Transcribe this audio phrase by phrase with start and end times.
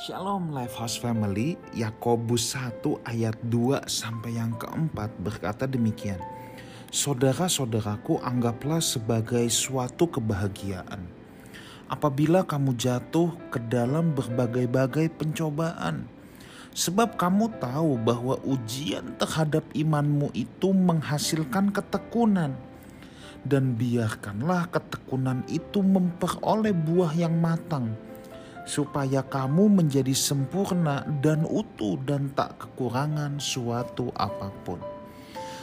[0.00, 6.16] Shalom Lifehouse Family, Yakobus 1 ayat 2 sampai yang keempat berkata demikian.
[6.88, 11.04] Saudara-saudaraku anggaplah sebagai suatu kebahagiaan.
[11.84, 16.08] Apabila kamu jatuh ke dalam berbagai-bagai pencobaan.
[16.72, 22.56] Sebab kamu tahu bahwa ujian terhadap imanmu itu menghasilkan ketekunan.
[23.44, 28.00] Dan biarkanlah ketekunan itu memperoleh buah yang matang
[28.68, 34.80] supaya kamu menjadi sempurna dan utuh dan tak kekurangan suatu apa pun.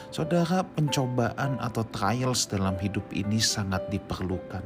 [0.08, 4.64] Saudara, pencobaan atau trials dalam hidup ini sangat diperlukan.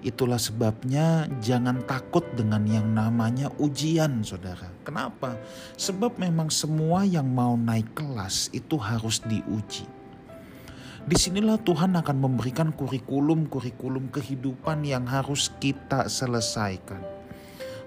[0.00, 4.68] Itulah sebabnya jangan takut dengan yang namanya ujian, saudara.
[4.80, 5.36] Kenapa?
[5.76, 9.84] Sebab memang semua yang mau naik kelas itu harus diuji.
[11.06, 17.15] Di sinilah Tuhan akan memberikan kurikulum-kurikulum kehidupan yang harus kita selesaikan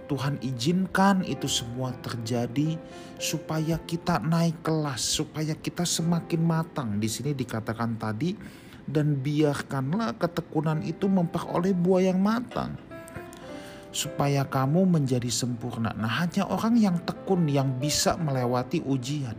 [0.10, 2.82] Tuhan izinkan itu semua terjadi
[3.22, 6.90] supaya kita naik kelas, supaya kita semakin matang.
[6.98, 8.34] Di sini dikatakan tadi
[8.90, 12.74] dan biarkanlah ketekunan itu memperoleh buah yang matang
[13.90, 15.94] supaya kamu menjadi sempurna.
[15.98, 19.38] Nah, hanya orang yang tekun yang bisa melewati ujian.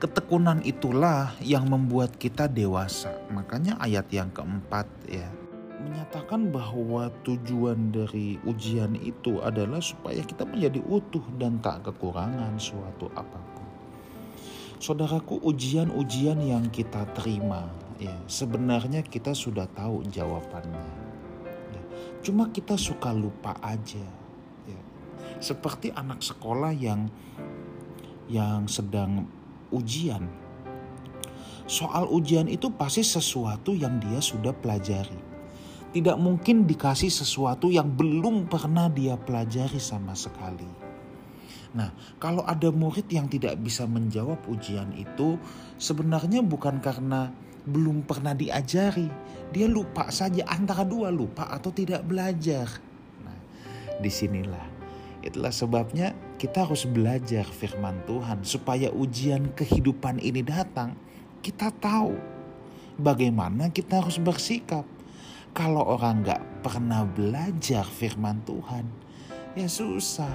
[0.00, 3.12] Ketekunan itulah yang membuat kita dewasa.
[3.30, 5.30] Makanya ayat yang keempat ya
[5.82, 13.10] menyatakan bahwa tujuan dari ujian itu adalah supaya kita menjadi utuh dan tak kekurangan suatu
[13.18, 13.66] apa pun.
[14.78, 17.66] Saudaraku, ujian-ujian yang kita terima,
[17.98, 20.86] ya sebenarnya kita sudah tahu jawabannya.
[21.74, 21.82] Ya,
[22.22, 24.06] cuma kita suka lupa aja.
[24.66, 24.80] Ya.
[25.42, 27.10] Seperti anak sekolah yang
[28.30, 29.26] yang sedang
[29.74, 30.30] ujian.
[31.66, 35.31] Soal ujian itu pasti sesuatu yang dia sudah pelajari
[35.92, 40.68] tidak mungkin dikasih sesuatu yang belum pernah dia pelajari sama sekali.
[41.72, 45.36] Nah, kalau ada murid yang tidak bisa menjawab ujian itu,
[45.76, 47.32] sebenarnya bukan karena
[47.68, 49.08] belum pernah diajari,
[49.52, 52.68] dia lupa saja antara dua lupa atau tidak belajar.
[53.24, 53.38] Nah,
[54.00, 54.68] di sinilah
[55.22, 60.98] itulah sebabnya kita harus belajar firman Tuhan supaya ujian kehidupan ini datang,
[61.40, 62.18] kita tahu
[62.98, 64.82] bagaimana kita harus bersikap
[65.52, 68.88] kalau orang nggak pernah belajar firman Tuhan,
[69.52, 70.32] ya susah.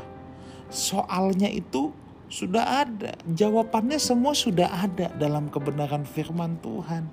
[0.70, 1.90] Soalnya itu
[2.30, 7.10] sudah ada, jawabannya semua sudah ada dalam kebenaran firman Tuhan.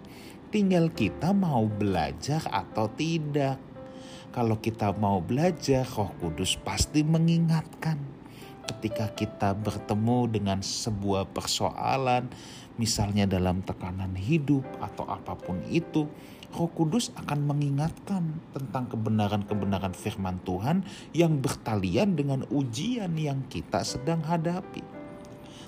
[0.53, 3.59] Tinggal kita mau belajar atau tidak.
[4.31, 8.14] Kalau kita mau belajar, Roh Kudus pasti mengingatkan
[8.67, 12.29] ketika kita bertemu dengan sebuah persoalan,
[12.81, 16.09] misalnya dalam tekanan hidup atau apa pun itu,
[16.55, 18.23] Roh Kudus akan mengingatkan
[18.55, 24.87] tentang kebenaran-kebenaran firman Tuhan yang bertalian dengan ujian yang kita sedang hadapi.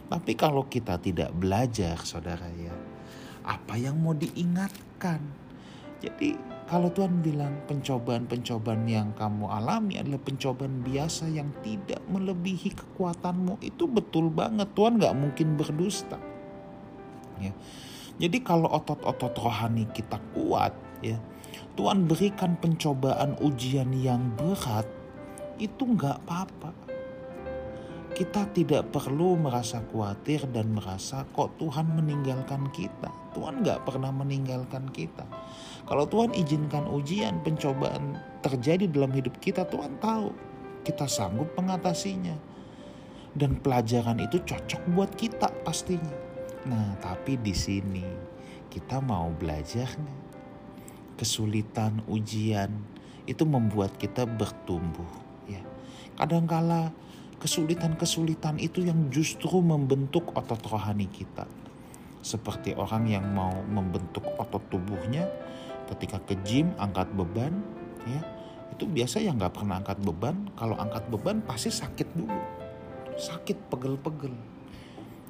[0.06, 2.70] Tapi kalau kita tidak belajar, saudara ya,
[3.42, 5.18] apa yang mau diingatkan?
[5.98, 13.62] Jadi kalau Tuhan bilang pencobaan-pencobaan yang kamu alami adalah pencobaan biasa yang tidak melebihi kekuatanmu,
[13.62, 14.66] itu betul banget.
[14.74, 16.18] Tuhan gak mungkin berdusta.
[17.38, 17.54] Ya.
[18.16, 20.74] Jadi kalau otot-otot rohani kita kuat
[21.04, 21.22] ya,
[21.76, 24.88] Tuhan berikan pencobaan ujian yang berat
[25.60, 26.72] itu nggak apa-apa.
[28.16, 33.12] Kita tidak perlu merasa khawatir dan merasa kok Tuhan meninggalkan kita.
[33.36, 35.28] Tuhan nggak pernah meninggalkan kita.
[35.86, 40.34] Kalau Tuhan izinkan ujian, pencobaan terjadi dalam hidup kita, Tuhan tahu
[40.82, 42.34] kita sanggup mengatasinya.
[43.36, 46.14] Dan pelajaran itu cocok buat kita pastinya.
[46.66, 48.02] Nah, tapi di sini
[48.72, 49.86] kita mau belajar
[51.16, 52.68] Kesulitan ujian
[53.24, 55.08] itu membuat kita bertumbuh
[55.48, 55.64] ya.
[56.12, 56.92] Kadangkala
[57.40, 61.48] kesulitan-kesulitan itu yang justru membentuk otot rohani kita.
[62.20, 65.24] Seperti orang yang mau membentuk otot tubuhnya
[65.94, 67.62] ketika ke gym angkat beban
[68.06, 68.20] ya
[68.74, 72.38] itu biasa yang nggak pernah angkat beban kalau angkat beban pasti sakit dulu
[73.16, 74.34] sakit pegel-pegel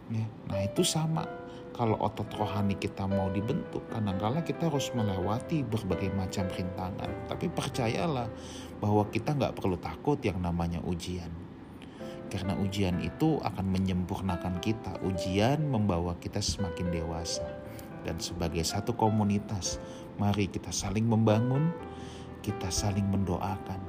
[0.06, 1.26] Ya, nah itu sama
[1.74, 7.10] kalau otot rohani kita mau dibentuk, kadangkala kita harus melewati berbagai macam rintangan.
[7.26, 8.30] Tapi percayalah
[8.78, 11.28] bahwa kita nggak perlu takut yang namanya ujian.
[12.30, 15.02] Karena ujian itu akan menyempurnakan kita.
[15.04, 17.44] Ujian membawa kita semakin dewasa.
[18.06, 19.82] Dan sebagai satu komunitas,
[20.16, 21.72] mari kita saling membangun,
[22.44, 23.80] kita saling mendoakan.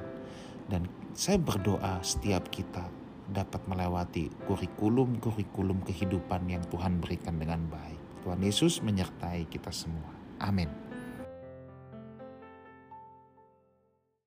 [0.68, 0.84] Dan
[1.16, 2.84] saya berdoa setiap kita
[3.28, 8.24] dapat melewati kurikulum-kurikulum kehidupan yang Tuhan berikan dengan baik.
[8.24, 10.12] Tuhan Yesus menyertai kita semua.
[10.40, 10.87] Amin.